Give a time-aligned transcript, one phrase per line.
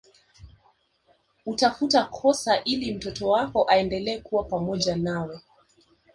[1.45, 5.41] Utafuta kosa ili mtoto wako aendelee kuwa pamoja nawe